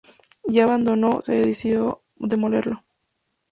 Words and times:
Ya 0.47 0.63
abandonado, 0.63 1.21
se 1.21 1.35
decidió 1.35 2.01
demolerlo. 2.15 2.83